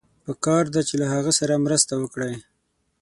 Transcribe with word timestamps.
پکار 0.25 0.63
ده 0.73 0.81
چې 0.87 0.95
له 1.01 1.05
هغه 1.13 1.31
سره 1.39 1.63
مرسته 1.65 1.93
وکړئ. 1.97 2.35